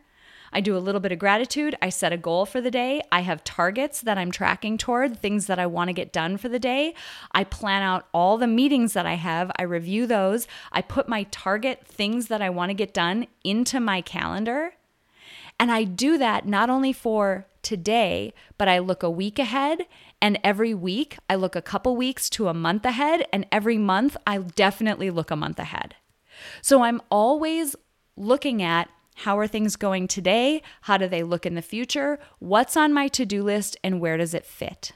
I 0.53 0.61
do 0.61 0.77
a 0.77 0.79
little 0.79 1.01
bit 1.01 1.13
of 1.13 1.19
gratitude. 1.19 1.75
I 1.81 1.89
set 1.89 2.13
a 2.13 2.17
goal 2.17 2.45
for 2.47 2.61
the 2.61 2.71
day. 2.71 3.03
I 3.11 3.21
have 3.21 3.45
targets 3.45 4.01
that 4.03 4.19
I'm 4.19 4.31
tracking 4.31 4.79
toward, 4.79 5.19
things 5.19 5.47
that 5.47 5.59
I 5.59 5.67
want 5.67 5.89
to 5.89 5.95
get 5.95 6.13
done 6.13 6.37
for 6.37 6.49
the 6.49 6.59
day. 6.59 6.95
I 7.33 7.45
plan 7.45 7.83
out 7.83 8.07
all 8.13 8.39
the 8.39 8.47
meetings 8.47 8.93
that 8.93 9.07
I 9.07 9.15
have. 9.15 9.51
I 9.59 9.63
review 9.63 10.07
those. 10.07 10.47
I 10.71 10.83
put 10.83 11.09
my 11.09 11.25
target 11.25 11.87
things 11.87 12.29
that 12.29 12.43
I 12.43 12.51
want 12.51 12.71
to 12.71 12.75
get 12.75 12.93
done 12.93 13.27
into 13.45 13.81
my 13.81 14.01
calendar. 14.01 14.75
And 15.59 15.71
I 15.71 15.85
do 15.85 16.19
that 16.19 16.47
not 16.47 16.71
only 16.71 16.93
for 16.93 17.47
today, 17.63 18.35
but 18.59 18.69
I 18.69 18.79
look 18.79 19.03
a 19.03 19.11
week 19.11 19.39
ahead. 19.39 19.87
And 20.21 20.39
every 20.45 20.75
week, 20.75 21.19
I 21.31 21.35
look 21.35 21.57
a 21.57 21.63
couple 21.63 21.97
weeks 21.97 22.29
to 22.31 22.49
a 22.49 22.55
month 22.55 22.85
ahead. 22.85 23.27
And 23.33 23.47
every 23.51 23.79
month, 23.79 24.17
I 24.27 24.39
definitely 24.39 25.11
look 25.11 25.31
a 25.31 25.37
month 25.37 25.59
ahead. 25.59 25.97
So 26.61 26.83
I'm 26.83 27.01
always 27.11 27.77
looking 28.17 28.63
at 28.63 28.89
how 29.15 29.39
are 29.39 29.47
things 29.47 29.77
going 29.77 30.09
today? 30.09 30.63
How 30.83 30.97
do 30.97 31.07
they 31.09 31.23
look 31.23 31.47
in 31.47 31.55
the 31.55 31.63
future? 31.63 32.19
What's 32.39 32.77
on 32.77 32.93
my 32.93 33.09
to 33.09 33.27
do 33.27 33.43
list 33.43 33.77
and 33.85 34.01
where 34.01 34.17
does 34.17 34.35
it 34.35 34.47
fit? 34.47 34.93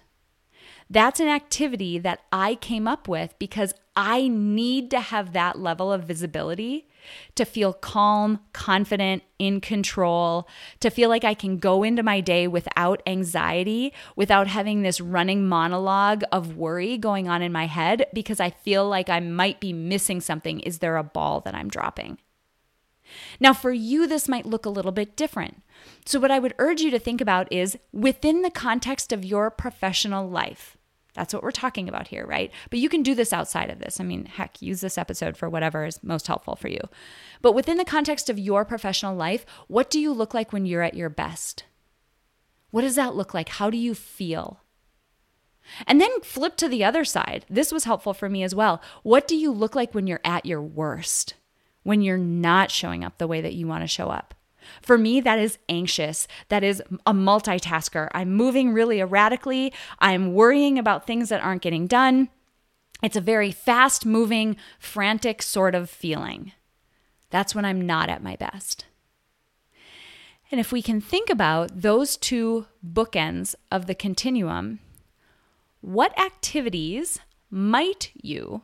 That's 0.89 1.19
an 1.19 1.29
activity 1.29 1.99
that 1.99 2.21
I 2.33 2.55
came 2.55 2.87
up 2.87 3.09
with 3.09 3.35
because 3.41 3.75
I 3.97 4.29
need 4.29 4.91
to 4.93 5.01
have 5.01 5.33
that 5.33 5.59
level 5.59 5.93
of 5.93 6.05
visibility 6.05 6.89
to 7.35 7.45
feel 7.45 7.73
calm, 7.73 8.41
confident, 8.53 9.23
in 9.39 9.61
control, 9.61 10.49
to 10.81 10.91
feel 10.91 11.09
like 11.09 11.25
I 11.25 11.35
can 11.35 11.59
go 11.59 11.83
into 11.83 12.03
my 12.03 12.21
day 12.21 12.47
without 12.47 13.03
anxiety, 13.07 13.93
without 14.15 14.47
having 14.47 14.83
this 14.83 15.01
running 15.01 15.47
monologue 15.47 16.23
of 16.31 16.57
worry 16.57 16.99
going 16.99 17.29
on 17.29 17.43
in 17.43 17.53
my 17.53 17.67
head 17.67 18.07
because 18.13 18.41
I 18.41 18.51
feel 18.51 18.89
like 18.89 19.09
I 19.09 19.21
might 19.21 19.61
be 19.61 19.73
missing 19.73 20.21
something. 20.21 20.61
Is 20.61 20.79
there 20.79 20.97
a 20.97 21.05
ball 21.05 21.41
that 21.41 21.55
I'm 21.55 21.69
dropping? 21.69 22.19
Now, 23.41 23.53
for 23.53 23.73
you, 23.73 24.07
this 24.07 24.29
might 24.29 24.47
look 24.47 24.67
a 24.67 24.71
little 24.71 24.93
bit 24.93 25.17
different. 25.17 25.63
So, 26.05 26.21
what 26.21 26.31
I 26.31 26.39
would 26.39 26.55
urge 26.59 26.81
you 26.81 26.91
to 26.91 26.99
think 26.99 27.21
about 27.21 27.53
is 27.53 27.79
within 27.93 28.43
the 28.43 28.51
context 28.51 29.13
of 29.13 29.25
your 29.25 29.51
professional 29.51 30.29
life. 30.29 30.77
That's 31.15 31.33
what 31.33 31.43
we're 31.43 31.51
talking 31.51 31.89
about 31.89 32.09
here, 32.09 32.27
right? 32.27 32.53
But 32.69 32.79
you 32.79 32.91
can 32.91 33.03
do 33.03 33.15
this 33.15 33.33
outside 33.33 33.71
of 33.71 33.79
this. 33.79 33.99
I 33.99 34.05
mean, 34.05 34.27
heck, 34.27 34.61
use 34.61 34.83
this 34.83 34.99
episode 34.99 35.37
for 35.37 35.49
whatever 35.49 35.87
is 35.87 36.03
most 36.03 36.27
helpful 36.27 36.57
for 36.57 36.69
you. 36.69 36.81
But 37.41 37.53
within 37.53 37.79
the 37.79 37.85
context 37.87 38.29
of 38.29 38.39
your 38.39 38.67
professional 38.67 39.17
life, 39.17 39.47
what 39.67 39.89
do 39.89 39.99
you 39.99 40.13
look 40.13 40.35
like 40.35 40.53
when 40.53 40.67
you're 40.67 40.83
at 40.83 40.95
your 40.95 41.09
best? 41.09 41.65
What 42.71 42.83
does 42.83 42.97
that 42.97 43.17
look 43.17 43.33
like? 43.33 43.49
How 43.49 43.71
do 43.71 43.79
you 43.79 43.95
feel? 43.95 44.61
And 45.87 46.01
then 46.01 46.21
flip 46.21 46.57
to 46.57 46.69
the 46.69 46.85
other 46.85 47.05
side. 47.05 47.47
This 47.49 47.73
was 47.73 47.85
helpful 47.85 48.13
for 48.13 48.29
me 48.29 48.43
as 48.43 48.55
well. 48.55 48.83
What 49.03 49.27
do 49.27 49.37
you 49.37 49.51
look 49.51 49.75
like 49.75 49.95
when 49.95 50.07
you're 50.07 50.21
at 50.23 50.47
your 50.47 50.63
worst? 50.63 51.35
When 51.87 52.03
you're 52.03 52.19
not 52.19 52.73
showing 52.73 53.05
up 53.05 53.17
the 53.17 53.29
way 53.29 53.41
that 53.41 53.55
you 53.55 53.65
want 53.65 53.85
to 53.85 53.87
show 53.87 54.09
up. 54.09 54.35
For 54.83 54.99
me, 54.99 55.21
that 55.21 55.39
is 55.39 55.59
anxious. 55.69 56.27
That 56.49 56.65
is 56.65 56.83
a 57.07 57.15
multitasker. 57.15 58.09
I'm 58.13 58.33
moving 58.33 58.73
really 58.73 59.01
erratically. 59.01 59.73
I'm 60.01 60.35
worrying 60.35 60.81
about 60.81 61.07
things 61.07 61.29
that 61.29 61.41
aren't 61.41 61.63
getting 61.63 61.87
done. 61.87 62.29
It's 63.05 63.15
a 63.15 63.21
very 63.21 63.53
fast 63.53 64.05
moving, 64.05 64.57
frantic 64.81 65.43
sort 65.43 65.77
of 65.77 65.89
feeling. 65.89 66.51
That's 67.31 67.55
when 67.55 67.65
I'm 67.65 67.81
not 67.81 68.09
at 68.09 68.21
my 68.21 68.35
best. 68.35 68.87
And 70.51 70.59
if 70.59 70.73
we 70.73 70.83
can 70.83 71.01
think 71.01 71.31
about 71.31 71.83
those 71.83 72.17
two 72.17 72.67
bookends 72.85 73.55
of 73.71 73.87
the 73.87 73.95
continuum, 73.95 74.81
what 75.81 76.19
activities 76.19 77.21
might 77.49 78.11
you 78.21 78.63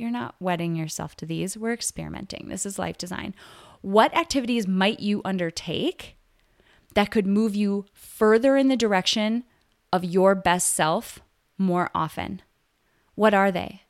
you're 0.00 0.10
not 0.10 0.34
wedding 0.40 0.74
yourself 0.74 1.14
to 1.16 1.26
these. 1.26 1.56
We're 1.56 1.72
experimenting. 1.72 2.48
This 2.48 2.66
is 2.66 2.78
life 2.78 2.98
design. 2.98 3.34
What 3.82 4.16
activities 4.16 4.66
might 4.66 5.00
you 5.00 5.20
undertake 5.24 6.16
that 6.94 7.10
could 7.10 7.26
move 7.26 7.54
you 7.54 7.86
further 7.92 8.56
in 8.56 8.68
the 8.68 8.76
direction 8.76 9.44
of 9.92 10.04
your 10.04 10.34
best 10.34 10.72
self 10.72 11.20
more 11.58 11.90
often? 11.94 12.42
What 13.14 13.34
are 13.34 13.52
they? 13.52 13.82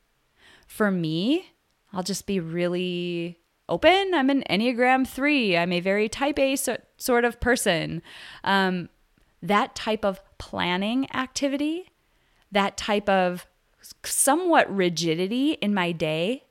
For 0.66 0.90
me, 0.90 1.52
I'll 1.92 2.02
just 2.02 2.26
be 2.26 2.40
really 2.40 3.38
open. 3.68 4.12
I'm 4.14 4.30
an 4.30 4.44
Enneagram 4.50 5.06
3. 5.06 5.56
I'm 5.56 5.72
a 5.72 5.80
very 5.80 6.08
type 6.08 6.38
A 6.38 6.56
so, 6.56 6.76
sort 6.96 7.24
of 7.24 7.40
person. 7.40 8.02
Um, 8.44 8.88
that 9.42 9.74
type 9.74 10.04
of 10.04 10.20
planning 10.38 11.06
activity, 11.14 11.90
that 12.52 12.76
type 12.76 13.08
of 13.08 13.46
somewhat 14.04 14.74
rigidity 14.74 15.52
in 15.52 15.74
my 15.74 15.92
day 15.92 16.44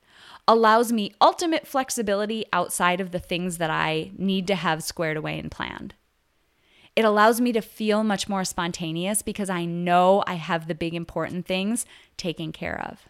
allows 0.48 0.91
me 0.91 1.13
ultimate 1.22 1.67
flexibility 1.67 2.43
outside 2.51 3.00
of 3.00 3.12
the 3.12 3.19
things 3.19 3.60
that 3.60 3.69
I 3.69 4.12
need 4.17 4.48
to 4.48 4.55
have 4.55 4.84
squared 4.84 5.15
away 5.15 5.38
and 5.38 5.51
planned. 5.51 5.93
It 6.96 7.05
allows 7.05 7.39
me 7.39 7.51
to 7.51 7.62
feel 7.62 8.03
much 8.03 8.27
more 8.27 8.43
spontaneous 8.43 9.22
because 9.22 9.50
I 9.50 9.65
know 9.65 10.24
I 10.25 10.34
have 10.34 10.67
the 10.67 10.75
big 10.75 10.96
important 10.96 11.46
things 11.46 11.86
taken 12.17 12.51
care 12.51 12.81
of. 12.89 13.08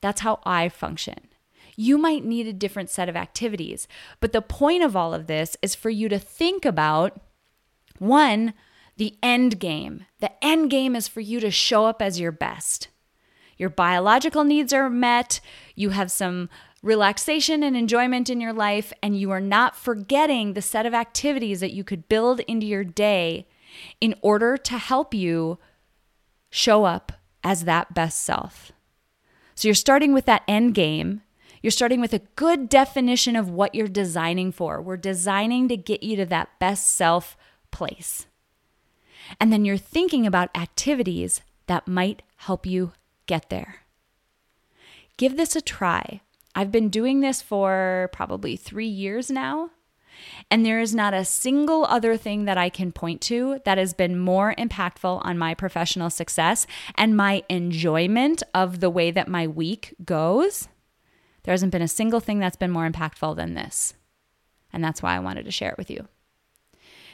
That's 0.00 0.22
how 0.22 0.40
I 0.44 0.68
function. 0.68 1.28
You 1.76 1.98
might 1.98 2.24
need 2.24 2.46
a 2.46 2.52
different 2.52 2.90
set 2.90 3.08
of 3.08 3.16
activities, 3.16 3.86
but 4.18 4.32
the 4.32 4.42
point 4.42 4.82
of 4.82 4.96
all 4.96 5.14
of 5.14 5.26
this 5.26 5.56
is 5.62 5.74
for 5.74 5.90
you 5.90 6.08
to 6.08 6.18
think 6.18 6.64
about 6.64 7.20
one, 7.98 8.54
the 8.96 9.16
end 9.22 9.60
game. 9.60 10.06
The 10.20 10.32
end 10.44 10.70
game 10.70 10.96
is 10.96 11.06
for 11.06 11.20
you 11.20 11.40
to 11.40 11.50
show 11.50 11.84
up 11.84 12.00
as 12.00 12.18
your 12.18 12.32
best 12.32 12.88
your 13.58 13.70
biological 13.70 14.44
needs 14.44 14.72
are 14.72 14.88
met, 14.88 15.40
you 15.74 15.90
have 15.90 16.10
some 16.10 16.48
relaxation 16.82 17.62
and 17.62 17.76
enjoyment 17.76 18.30
in 18.30 18.40
your 18.40 18.52
life, 18.52 18.92
and 19.02 19.18
you 19.18 19.30
are 19.30 19.40
not 19.40 19.76
forgetting 19.76 20.52
the 20.52 20.62
set 20.62 20.86
of 20.86 20.94
activities 20.94 21.60
that 21.60 21.72
you 21.72 21.82
could 21.84 22.08
build 22.08 22.40
into 22.40 22.66
your 22.66 22.84
day 22.84 23.46
in 24.00 24.14
order 24.22 24.56
to 24.56 24.78
help 24.78 25.12
you 25.12 25.58
show 26.50 26.84
up 26.84 27.12
as 27.42 27.64
that 27.64 27.94
best 27.94 28.20
self. 28.20 28.72
So 29.54 29.66
you're 29.68 29.74
starting 29.74 30.12
with 30.12 30.24
that 30.26 30.44
end 30.46 30.74
game. 30.74 31.22
You're 31.62 31.72
starting 31.72 32.00
with 32.00 32.12
a 32.12 32.22
good 32.36 32.68
definition 32.68 33.34
of 33.34 33.50
what 33.50 33.74
you're 33.74 33.88
designing 33.88 34.52
for. 34.52 34.80
We're 34.80 34.96
designing 34.96 35.66
to 35.68 35.76
get 35.76 36.04
you 36.04 36.16
to 36.16 36.26
that 36.26 36.58
best 36.60 36.88
self 36.90 37.36
place. 37.72 38.26
And 39.40 39.52
then 39.52 39.64
you're 39.64 39.76
thinking 39.76 40.26
about 40.26 40.56
activities 40.56 41.42
that 41.66 41.88
might 41.88 42.22
help 42.36 42.64
you 42.64 42.92
get 43.28 43.48
there. 43.48 43.76
Give 45.16 45.36
this 45.36 45.54
a 45.54 45.60
try. 45.60 46.20
I've 46.54 46.72
been 46.72 46.88
doing 46.88 47.20
this 47.20 47.40
for 47.40 48.10
probably 48.12 48.56
three 48.56 48.88
years 48.88 49.30
now. 49.30 49.70
And 50.50 50.66
there 50.66 50.80
is 50.80 50.94
not 50.94 51.14
a 51.14 51.24
single 51.24 51.84
other 51.84 52.16
thing 52.16 52.44
that 52.46 52.58
I 52.58 52.68
can 52.68 52.90
point 52.90 53.20
to 53.22 53.60
that 53.64 53.78
has 53.78 53.94
been 53.94 54.18
more 54.18 54.54
impactful 54.58 55.24
on 55.24 55.38
my 55.38 55.54
professional 55.54 56.10
success 56.10 56.66
and 56.96 57.16
my 57.16 57.44
enjoyment 57.48 58.42
of 58.52 58.80
the 58.80 58.90
way 58.90 59.12
that 59.12 59.28
my 59.28 59.46
week 59.46 59.94
goes. 60.04 60.66
There 61.44 61.52
hasn't 61.52 61.70
been 61.70 61.82
a 61.82 61.88
single 61.88 62.18
thing 62.18 62.40
that's 62.40 62.56
been 62.56 62.72
more 62.72 62.90
impactful 62.90 63.36
than 63.36 63.54
this. 63.54 63.94
And 64.72 64.82
that's 64.82 65.02
why 65.02 65.14
I 65.14 65.20
wanted 65.20 65.44
to 65.44 65.52
share 65.52 65.70
it 65.70 65.78
with 65.78 65.90
you. 65.90 66.08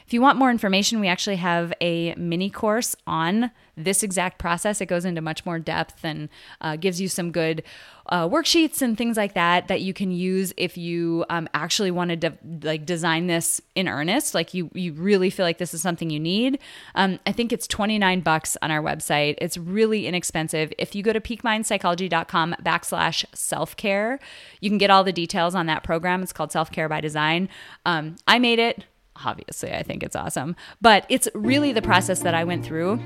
If 0.06 0.12
you 0.12 0.20
want 0.20 0.38
more 0.38 0.50
information, 0.50 1.00
we 1.00 1.08
actually 1.08 1.36
have 1.36 1.72
a 1.80 2.14
mini 2.16 2.50
course 2.50 2.94
on 3.06 3.50
this 3.76 4.02
exact 4.02 4.38
process. 4.38 4.80
It 4.80 4.86
goes 4.86 5.04
into 5.04 5.20
much 5.20 5.46
more 5.46 5.58
depth 5.58 6.04
and 6.04 6.28
uh, 6.60 6.76
gives 6.76 7.00
you 7.00 7.08
some 7.08 7.32
good 7.32 7.62
uh, 8.10 8.28
worksheets 8.28 8.82
and 8.82 8.98
things 8.98 9.16
like 9.16 9.32
that 9.32 9.68
that 9.68 9.80
you 9.80 9.94
can 9.94 10.10
use 10.10 10.52
if 10.58 10.76
you 10.76 11.24
um, 11.30 11.48
actually 11.54 11.90
wanted 11.90 12.20
to 12.20 12.34
like 12.62 12.84
design 12.84 13.28
this 13.28 13.62
in 13.74 13.88
earnest. 13.88 14.34
Like 14.34 14.52
you, 14.52 14.70
you 14.74 14.92
really 14.92 15.30
feel 15.30 15.46
like 15.46 15.56
this 15.56 15.72
is 15.72 15.80
something 15.80 16.10
you 16.10 16.20
need. 16.20 16.58
Um, 16.94 17.18
I 17.26 17.32
think 17.32 17.50
it's 17.50 17.66
29 17.66 18.20
bucks 18.20 18.58
on 18.60 18.70
our 18.70 18.82
website. 18.82 19.36
It's 19.38 19.56
really 19.56 20.06
inexpensive. 20.06 20.70
If 20.78 20.94
you 20.94 21.02
go 21.02 21.14
to 21.14 21.20
peakmindpsychology.com 21.20 22.56
backslash 22.62 23.24
self 23.34 23.74
care, 23.76 24.20
you 24.60 24.68
can 24.68 24.78
get 24.78 24.90
all 24.90 25.02
the 25.02 25.12
details 25.12 25.54
on 25.54 25.64
that 25.66 25.82
program. 25.82 26.22
It's 26.22 26.32
called 26.32 26.52
Self 26.52 26.70
Care 26.70 26.90
by 26.90 27.00
Design. 27.00 27.48
Um, 27.86 28.16
I 28.28 28.38
made 28.38 28.58
it 28.58 28.84
obviously, 29.24 29.72
I 29.72 29.82
think 29.82 30.02
it's 30.02 30.16
awesome. 30.16 30.56
But 30.80 31.06
it's 31.08 31.28
really 31.34 31.72
the 31.72 31.82
process 31.82 32.20
that 32.20 32.34
I 32.34 32.44
went 32.44 32.64
through 32.64 32.98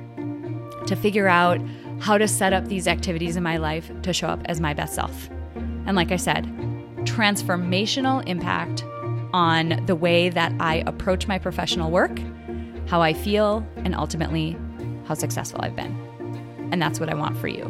to 0.87 0.97
figure 0.97 1.29
out 1.29 1.61
how 2.01 2.17
to 2.19 2.29
set 2.29 2.53
up 2.53 2.67
these 2.69 2.89
activities 2.89 3.37
in 3.37 3.43
my 3.43 3.57
life 3.57 3.91
to 4.03 4.13
show 4.13 4.29
up 4.29 4.41
as 4.47 4.61
my 4.61 4.75
best 4.75 4.95
self. 4.95 5.29
And 5.87 5.97
like 5.97 6.13
I 6.13 6.17
said, 6.17 6.45
transformational 7.05 8.27
impact 8.27 8.85
on 9.33 9.85
the 9.87 9.95
way 9.95 10.29
that 10.31 10.53
I 10.61 10.83
approach 10.87 11.27
my 11.27 11.39
professional 11.39 11.91
work, 11.91 12.19
how 12.87 13.03
I 13.03 13.13
feel, 13.13 13.67
and 13.77 13.95
ultimately 13.95 14.57
how 15.07 15.15
successful 15.15 15.61
I've 15.63 15.77
been. 15.77 15.95
And 16.73 16.81
that's 16.81 17.01
what 17.01 17.09
I 17.09 17.15
want 17.15 17.37
for 17.39 17.49
you. 17.49 17.65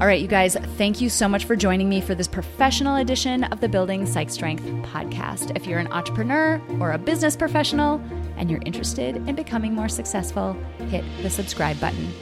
All 0.00 0.06
right, 0.06 0.18
you 0.18 0.28
guys, 0.28 0.56
thank 0.78 1.02
you 1.02 1.10
so 1.10 1.28
much 1.28 1.44
for 1.44 1.54
joining 1.54 1.86
me 1.86 2.00
for 2.00 2.14
this 2.14 2.26
professional 2.26 2.96
edition 2.96 3.44
of 3.44 3.60
the 3.60 3.68
Building 3.68 4.06
Psych 4.06 4.30
Strength 4.30 4.64
podcast. 4.90 5.54
If 5.54 5.66
you're 5.66 5.78
an 5.78 5.92
entrepreneur 5.92 6.58
or 6.80 6.92
a 6.92 6.98
business 6.98 7.36
professional 7.36 8.00
and 8.38 8.50
you're 8.50 8.62
interested 8.64 9.16
in 9.16 9.34
becoming 9.34 9.74
more 9.74 9.90
successful, 9.90 10.54
hit 10.88 11.04
the 11.22 11.28
subscribe 11.28 11.78
button. 11.80 12.14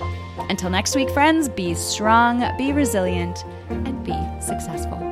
Until 0.50 0.70
next 0.70 0.96
week, 0.96 1.08
friends, 1.10 1.48
be 1.48 1.72
strong, 1.74 2.44
be 2.58 2.72
resilient, 2.72 3.44
and 3.68 4.04
be 4.04 4.16
successful. 4.40 5.07